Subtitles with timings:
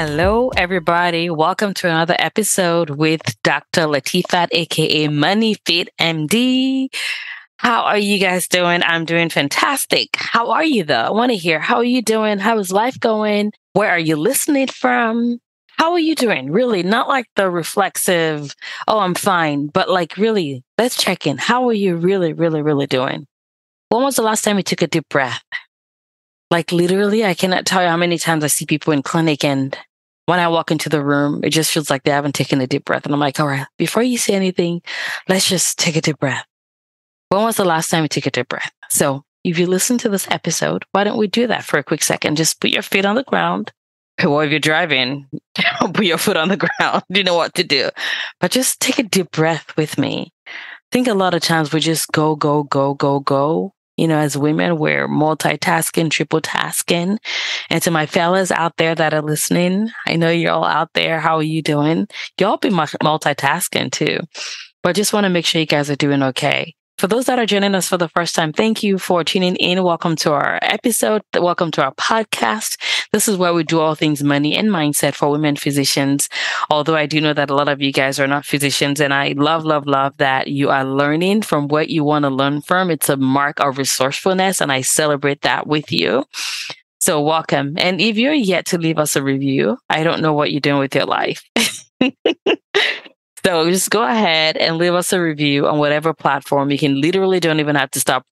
[0.00, 1.28] Hello, everybody.
[1.28, 3.80] Welcome to another episode with Dr.
[3.80, 6.86] Latifat, aka Money Fit MD.
[7.56, 8.84] How are you guys doing?
[8.84, 10.10] I'm doing fantastic.
[10.14, 10.94] How are you, though?
[10.94, 12.38] I want to hear how are you doing?
[12.38, 13.50] How is life going?
[13.72, 15.40] Where are you listening from?
[15.66, 16.52] How are you doing?
[16.52, 18.54] Really, not like the reflexive,
[18.86, 21.38] oh, I'm fine, but like really, let's check in.
[21.38, 23.26] How are you really, really, really doing?
[23.88, 25.42] When was the last time you took a deep breath?
[26.52, 29.76] Like literally, I cannot tell you how many times I see people in clinic and
[30.28, 32.84] when I walk into the room, it just feels like they haven't taken a deep
[32.84, 33.06] breath.
[33.06, 34.82] And I'm like, all right, before you say anything,
[35.26, 36.44] let's just take a deep breath.
[37.30, 38.70] When was the last time you took a deep breath?
[38.90, 42.02] So if you listen to this episode, why don't we do that for a quick
[42.02, 42.36] second?
[42.36, 43.72] Just put your feet on the ground.
[44.26, 45.28] Or if you're driving,
[45.94, 47.04] put your foot on the ground.
[47.08, 47.88] You know what to do.
[48.38, 50.34] But just take a deep breath with me.
[50.46, 50.50] I
[50.92, 54.38] think a lot of times we just go, go, go, go, go you know, as
[54.38, 57.18] women, we're multitasking, triple tasking.
[57.68, 61.18] And to my fellas out there that are listening, I know you're all out there.
[61.18, 62.06] How are you doing?
[62.38, 64.20] Y'all be multitasking too,
[64.84, 66.74] but just want to make sure you guys are doing okay.
[66.98, 69.84] For those that are joining us for the first time, thank you for tuning in.
[69.84, 71.22] Welcome to our episode.
[71.32, 72.76] Welcome to our podcast.
[73.12, 76.28] This is where we do all things money and mindset for women physicians.
[76.70, 79.32] Although I do know that a lot of you guys are not physicians and I
[79.36, 82.90] love, love, love that you are learning from what you want to learn from.
[82.90, 86.24] It's a mark of resourcefulness and I celebrate that with you.
[87.00, 87.74] So welcome.
[87.78, 90.80] And if you're yet to leave us a review, I don't know what you're doing
[90.80, 91.42] with your life.
[93.44, 96.70] So just go ahead and leave us a review on whatever platform.
[96.70, 98.26] You can literally don't even have to stop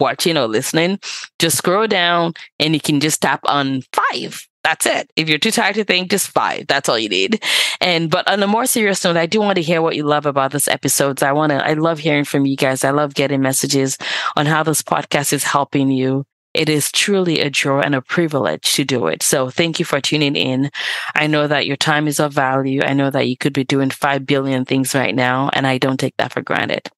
[0.00, 0.98] watching or listening.
[1.38, 4.46] Just scroll down and you can just tap on five.
[4.64, 5.10] That's it.
[5.14, 6.66] If you're too tired to think, just five.
[6.66, 7.42] That's all you need.
[7.80, 10.26] And but on a more serious note, I do want to hear what you love
[10.26, 11.22] about this episodes.
[11.22, 11.64] I want to.
[11.64, 12.82] I love hearing from you guys.
[12.82, 13.96] I love getting messages
[14.34, 16.24] on how this podcast is helping you
[16.56, 19.22] it is truly a joy and a privilege to do it.
[19.22, 20.70] So thank you for tuning in.
[21.14, 22.82] I know that your time is of value.
[22.82, 26.00] I know that you could be doing 5 billion things right now, and I don't
[26.00, 26.88] take that for granted.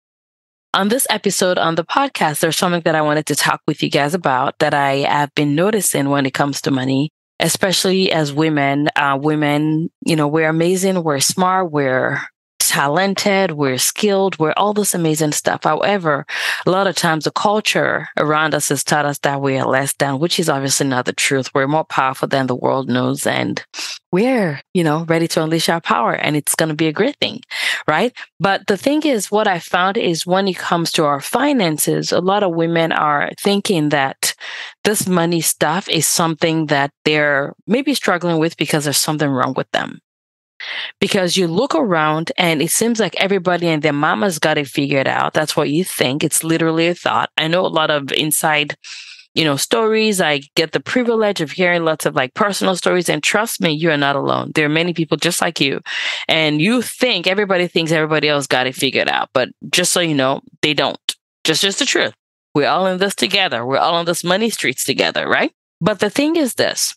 [0.78, 3.90] On this episode on the podcast, there's something that I wanted to talk with you
[3.90, 8.88] guys about that I have been noticing when it comes to money, especially as women.
[8.94, 12.20] Uh, women, you know, we're amazing, we're smart, we're
[12.68, 15.64] talented, we're skilled, we're all this amazing stuff.
[15.64, 16.26] However,
[16.66, 19.94] a lot of times the culture around us has taught us that we are less
[19.94, 21.50] than, which is obviously not the truth.
[21.54, 23.64] We're more powerful than the world knows and
[24.12, 27.16] we're, you know, ready to unleash our power and it's going to be a great
[27.20, 27.40] thing.
[27.86, 28.16] Right.
[28.38, 32.20] But the thing is, what I found is when it comes to our finances, a
[32.20, 34.34] lot of women are thinking that
[34.84, 39.70] this money stuff is something that they're maybe struggling with because there's something wrong with
[39.72, 40.00] them
[41.00, 45.08] because you look around and it seems like everybody and their mama's got it figured
[45.08, 45.34] out.
[45.34, 46.24] That's what you think.
[46.24, 47.30] It's literally a thought.
[47.36, 48.76] I know a lot of inside,
[49.34, 50.20] you know, stories.
[50.20, 53.08] I get the privilege of hearing lots of like personal stories.
[53.08, 54.52] And trust me, you are not alone.
[54.54, 55.80] There are many people just like you.
[56.28, 59.30] And you think everybody thinks everybody else got it figured out.
[59.32, 60.98] But just so you know, they don't.
[61.44, 62.12] Just, just the truth.
[62.54, 63.64] We're all in this together.
[63.64, 65.52] We're all on this money streets together, right?
[65.80, 66.94] But the thing is this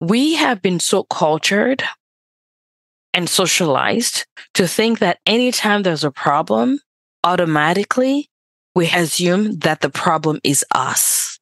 [0.00, 1.84] we have been so cultured
[3.14, 6.80] and socialized to think that anytime there's a problem,
[7.24, 8.28] automatically
[8.74, 11.38] we assume that the problem is us.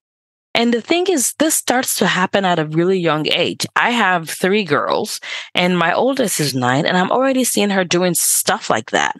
[0.53, 3.66] And the thing is, this starts to happen at a really young age.
[3.76, 5.20] I have three girls
[5.54, 9.16] and my oldest is nine and I'm already seeing her doing stuff like that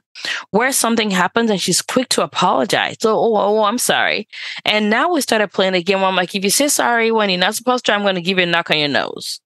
[0.51, 2.97] where something happens and she's quick to apologize.
[3.01, 4.29] So, oh, oh, oh I'm sorry.
[4.65, 7.31] And now we started playing a game where I'm like, if you say sorry when
[7.31, 9.41] you're not supposed to, I'm going to give you a knock on your nose.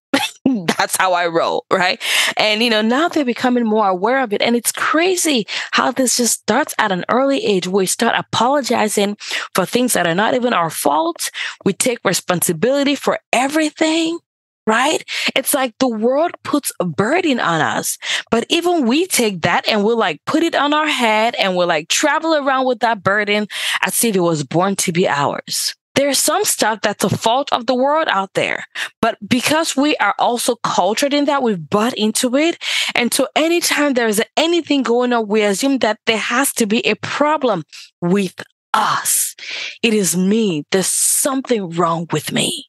[0.84, 2.00] That's how I roll, right?
[2.36, 4.42] And you know, now they're becoming more aware of it.
[4.42, 9.16] And it's crazy how this just starts at an early age we start apologizing
[9.54, 11.31] for things that are not even our fault.
[11.64, 14.19] We take responsibility for everything.
[14.66, 15.04] Right?
[15.36, 17.98] It's like the world puts a burden on us,
[18.31, 21.66] but even we take that and we'll like put it on our head and we'll
[21.66, 23.46] like travel around with that burden
[23.82, 27.67] as if it was born to be ours there's some stuff that's a fault of
[27.67, 28.67] the world out there.
[29.00, 32.62] But because we are also cultured in that, we've bought into it.
[32.94, 36.96] And so anytime there's anything going on, we assume that there has to be a
[36.96, 37.62] problem
[38.00, 38.35] with
[38.73, 39.37] us.
[39.82, 40.64] It is me.
[40.70, 42.67] There's something wrong with me.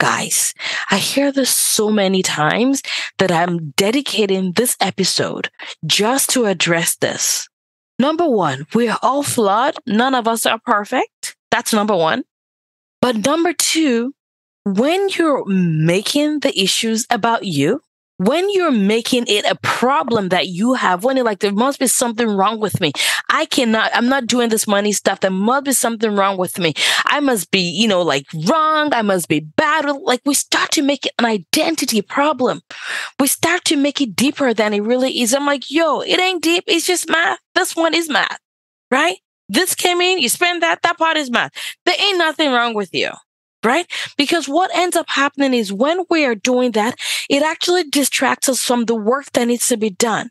[0.00, 0.52] Guys,
[0.90, 2.82] I hear this so many times
[3.18, 5.48] that I'm dedicating this episode
[5.86, 7.48] just to address this.
[7.98, 9.76] Number one, we are all flawed.
[9.86, 11.13] None of us are perfect.
[11.54, 12.24] That's number one.
[13.00, 14.12] But number two,
[14.64, 17.80] when you're making the issues about you,
[18.16, 21.86] when you're making it a problem that you have, when you're like, there must be
[21.86, 22.90] something wrong with me.
[23.30, 25.20] I cannot, I'm not doing this money stuff.
[25.20, 26.74] There must be something wrong with me.
[27.06, 28.92] I must be, you know, like wrong.
[28.92, 29.84] I must be bad.
[29.84, 32.62] Like we start to make it an identity problem.
[33.20, 35.32] We start to make it deeper than it really is.
[35.32, 36.64] I'm like, yo, it ain't deep.
[36.66, 37.38] It's just math.
[37.54, 38.40] This one is math,
[38.90, 39.18] right?
[39.48, 41.52] This came in, you spend that, that part is math.
[41.84, 43.10] There ain't nothing wrong with you
[43.64, 43.90] right?
[44.16, 46.98] Because what ends up happening is when we are doing that,
[47.30, 50.28] it actually distracts us from the work that needs to be done.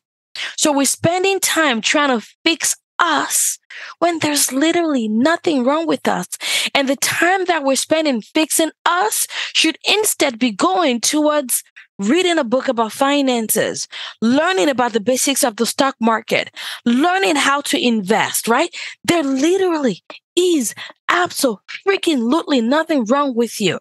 [0.56, 3.57] So we're spending time trying to fix us
[4.00, 6.28] when there's literally nothing wrong with us.
[6.74, 11.64] And the time that we're spending fixing us should instead be going towards
[12.00, 13.88] reading a book about finances,
[14.22, 16.52] learning about the basics of the stock market,
[16.86, 18.75] learning how to invest, right?
[19.04, 20.04] There literally
[20.36, 20.74] is
[21.10, 23.80] absolutely nothing wrong with you.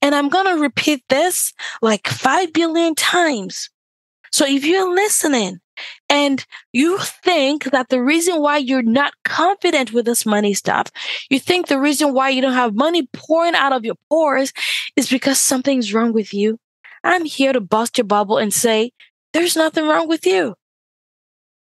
[0.00, 3.70] And I'm going to repeat this like 5 billion times.
[4.32, 5.60] So if you're listening
[6.08, 10.88] and you think that the reason why you're not confident with this money stuff,
[11.30, 14.52] you think the reason why you don't have money pouring out of your pores
[14.96, 16.58] is because something's wrong with you,
[17.04, 18.92] I'm here to bust your bubble and say,
[19.32, 20.54] there's nothing wrong with you.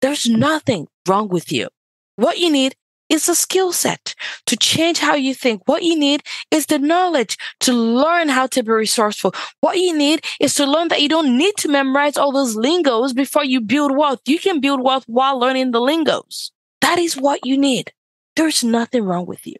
[0.00, 1.68] There's nothing wrong with you.
[2.16, 2.76] What you need
[3.08, 4.14] is a skill set
[4.46, 5.62] to change how you think.
[5.66, 9.34] What you need is the knowledge to learn how to be resourceful.
[9.60, 13.12] What you need is to learn that you don't need to memorize all those lingos
[13.12, 14.20] before you build wealth.
[14.26, 16.52] You can build wealth while learning the lingos.
[16.80, 17.92] That is what you need.
[18.34, 19.56] There's nothing wrong with you.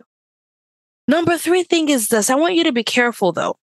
[1.08, 2.31] Number three thing is this.
[2.31, 3.58] I want you to be careful though.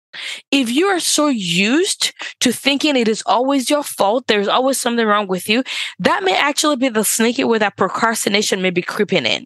[0.51, 5.05] If you are so used to thinking it is always your fault, there's always something
[5.05, 5.63] wrong with you,
[5.99, 9.45] that may actually be the sneaky way that procrastination may be creeping in.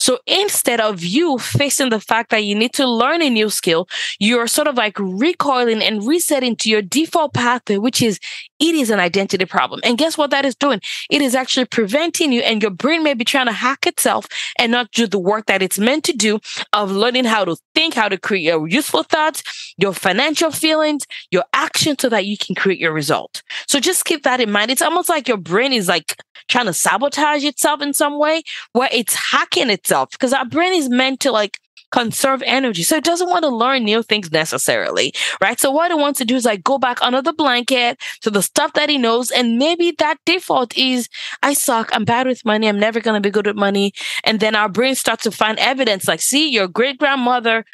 [0.00, 3.86] So instead of you facing the fact that you need to learn a new skill,
[4.18, 8.18] you're sort of like recoiling and resetting to your default pathway, which is
[8.58, 9.80] it is an identity problem.
[9.84, 10.80] And guess what that is doing?
[11.10, 14.26] It is actually preventing you and your brain may be trying to hack itself
[14.58, 16.40] and not do the work that it's meant to do
[16.72, 21.44] of learning how to think, how to create your useful thoughts, your financial feelings, your
[21.52, 23.42] action so that you can create your result.
[23.66, 24.70] So just keep that in mind.
[24.70, 26.16] It's almost like your brain is like
[26.48, 28.42] trying to sabotage itself in some way
[28.72, 31.58] where it's hacking itself because our brain is meant to like
[31.90, 32.82] conserve energy.
[32.82, 35.58] So it doesn't want to learn new things necessarily, right?
[35.58, 38.42] So what it wants to do is like go back under the blanket to the
[38.42, 39.30] stuff that he knows.
[39.30, 41.08] And maybe that default is
[41.42, 41.90] I suck.
[41.92, 42.68] I'm bad with money.
[42.68, 43.92] I'm never going to be good with money.
[44.24, 47.64] And then our brain starts to find evidence like, see, your great grandmother's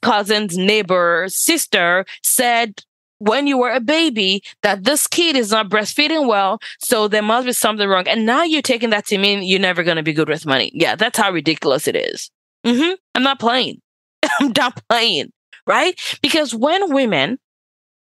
[0.00, 2.82] cousin's neighbor, sister said
[3.18, 7.46] when you were a baby that this kid is not breastfeeding well, so there must
[7.46, 8.06] be something wrong.
[8.08, 10.70] And now you're taking that to mean you're never going to be good with money.
[10.74, 12.30] Yeah, that's how ridiculous it is.
[12.64, 12.94] Mm-hmm.
[13.14, 13.80] I'm not playing.
[14.40, 15.32] I'm not playing,
[15.66, 15.98] right?
[16.22, 17.38] Because when women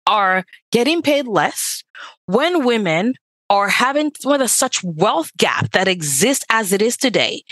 [0.06, 1.84] are getting paid less,
[2.26, 3.16] when women
[3.50, 7.44] are having with such wealth gap that exists as it is today.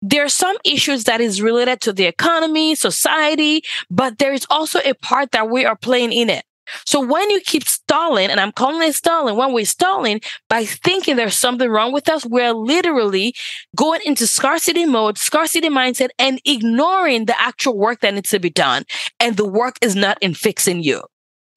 [0.00, 4.78] There are some issues that is related to the economy, society, but there is also
[4.84, 6.44] a part that we are playing in it.
[6.86, 11.16] So when you keep stalling, and I'm calling it stalling, when we're stalling by thinking
[11.16, 13.34] there's something wrong with us, we're literally
[13.76, 18.50] going into scarcity mode, scarcity mindset, and ignoring the actual work that needs to be
[18.50, 18.84] done.
[19.18, 21.02] And the work is not in fixing you.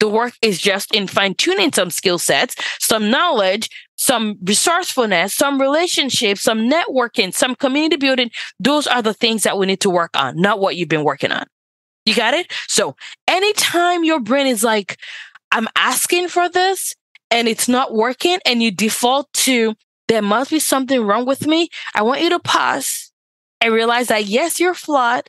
[0.00, 5.60] The work is just in fine tuning some skill sets, some knowledge, some resourcefulness, some
[5.60, 8.30] relationships, some networking, some community building.
[8.58, 11.32] Those are the things that we need to work on, not what you've been working
[11.32, 11.46] on.
[12.04, 12.52] You got it?
[12.68, 12.96] So
[13.26, 14.98] anytime your brain is like,
[15.50, 16.94] I'm asking for this
[17.30, 19.74] and it's not working and you default to,
[20.08, 21.68] there must be something wrong with me.
[21.94, 23.12] I want you to pause
[23.60, 25.28] and realize that yes, you're flawed.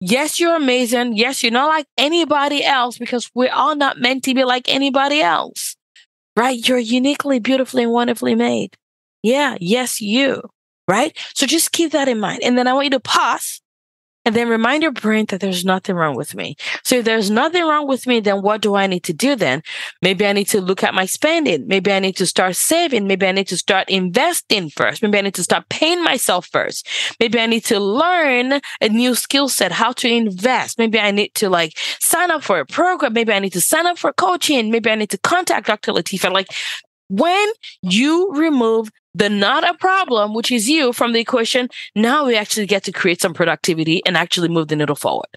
[0.00, 1.16] Yes, you're amazing.
[1.16, 5.20] Yes, you're not like anybody else because we're all not meant to be like anybody
[5.20, 5.76] else,
[6.36, 6.68] right?
[6.68, 8.76] You're uniquely, beautifully, and wonderfully made.
[9.22, 9.56] Yeah.
[9.60, 10.42] Yes, you,
[10.88, 11.16] right?
[11.34, 12.40] So just keep that in mind.
[12.42, 13.62] And then I want you to pause
[14.24, 16.56] and then remind your brain that there's nothing wrong with me.
[16.84, 19.62] So if there's nothing wrong with me, then what do I need to do then?
[20.00, 21.66] Maybe I need to look at my spending.
[21.66, 23.06] Maybe I need to start saving.
[23.06, 25.02] Maybe I need to start investing first.
[25.02, 26.88] Maybe I need to start paying myself first.
[27.18, 30.78] Maybe I need to learn a new skill set, how to invest.
[30.78, 33.12] Maybe I need to like sign up for a program.
[33.12, 34.70] Maybe I need to sign up for coaching.
[34.70, 35.92] Maybe I need to contact Dr.
[35.92, 36.32] Latifat.
[36.32, 36.48] Like
[37.12, 37.52] when
[37.82, 42.66] you remove the not a problem, which is you from the equation, now we actually
[42.66, 45.28] get to create some productivity and actually move the needle forward.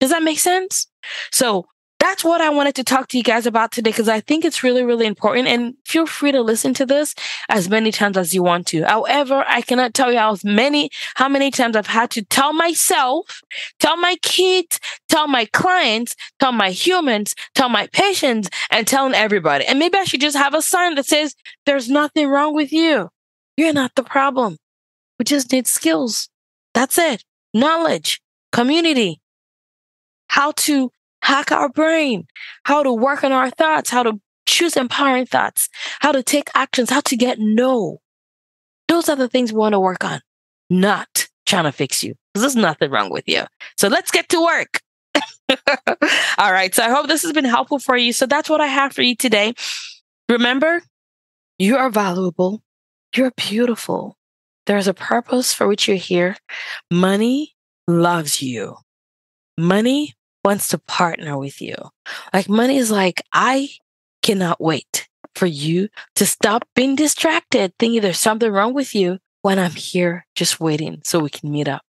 [0.00, 0.86] Does that make sense?
[1.32, 1.64] So
[2.04, 4.62] that's what I wanted to talk to you guys about today because I think it's
[4.62, 5.48] really, really important.
[5.48, 7.14] And feel free to listen to this
[7.48, 8.82] as many times as you want to.
[8.84, 13.40] However, I cannot tell you how many, how many times I've had to tell myself,
[13.80, 19.64] tell my kids, tell my clients, tell my humans, tell my patients, and telling everybody.
[19.64, 21.34] And maybe I should just have a sign that says,
[21.64, 23.08] there's nothing wrong with you.
[23.56, 24.58] You're not the problem.
[25.18, 26.28] We just need skills.
[26.74, 27.24] That's it.
[27.54, 28.20] Knowledge,
[28.52, 29.22] community,
[30.28, 30.90] how to
[31.24, 32.26] hack our brain,
[32.64, 36.90] how to work on our thoughts, how to choose empowering thoughts, how to take actions,
[36.90, 38.00] how to get no.
[38.88, 40.20] Those are the things we want to work on,
[40.68, 43.42] not trying to fix you because there's nothing wrong with you.
[43.78, 44.80] So let's get to work.
[46.38, 46.74] All right.
[46.74, 48.12] So I hope this has been helpful for you.
[48.12, 49.54] So that's what I have for you today.
[50.28, 50.82] Remember,
[51.58, 52.62] you are valuable.
[53.16, 54.18] You're beautiful.
[54.66, 56.36] There's a purpose for which you're here.
[56.90, 57.54] Money
[57.86, 58.76] loves you.
[59.56, 60.14] Money
[60.44, 61.74] wants to partner with you.
[62.32, 63.70] Like money is like, I
[64.22, 69.58] cannot wait for you to stop being distracted, thinking there's something wrong with you when
[69.58, 71.82] I'm here just waiting so we can meet up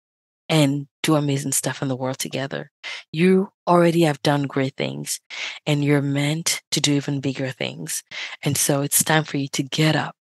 [0.48, 2.70] and do amazing stuff in the world together.
[3.10, 5.20] You already have done great things
[5.66, 8.02] and you're meant to do even bigger things.
[8.42, 10.14] And so it's time for you to get up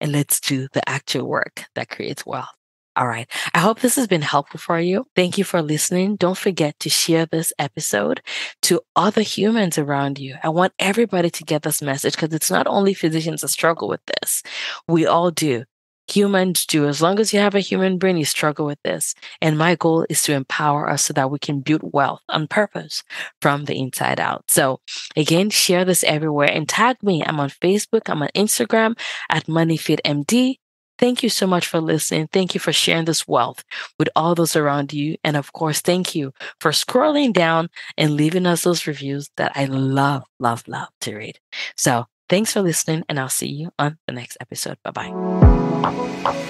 [0.00, 2.57] and let's do the actual work that creates wealth.
[2.98, 3.30] All right.
[3.54, 5.06] I hope this has been helpful for you.
[5.14, 6.16] Thank you for listening.
[6.16, 8.20] Don't forget to share this episode
[8.62, 10.34] to other humans around you.
[10.42, 14.00] I want everybody to get this message because it's not only physicians that struggle with
[14.06, 14.42] this.
[14.88, 15.62] We all do.
[16.08, 16.88] Humans do.
[16.88, 19.14] As long as you have a human brain, you struggle with this.
[19.40, 23.04] And my goal is to empower us so that we can build wealth on purpose
[23.40, 24.50] from the inside out.
[24.50, 24.80] So
[25.14, 27.22] again, share this everywhere and tag me.
[27.24, 28.08] I'm on Facebook.
[28.08, 28.98] I'm on Instagram
[29.30, 30.56] at MoneyFitMD.
[30.98, 32.28] Thank you so much for listening.
[32.32, 33.64] Thank you for sharing this wealth
[33.98, 35.16] with all those around you.
[35.24, 39.66] And of course, thank you for scrolling down and leaving us those reviews that I
[39.66, 41.38] love, love, love to read.
[41.76, 44.78] So thanks for listening, and I'll see you on the next episode.
[44.82, 46.44] Bye bye.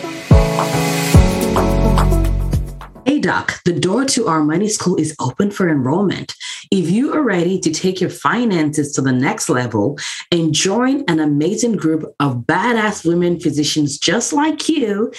[3.19, 6.35] Doc, the door to our money school is open for enrollment.
[6.71, 9.99] If you are ready to take your finances to the next level
[10.31, 15.13] and join an amazing group of badass women physicians just like you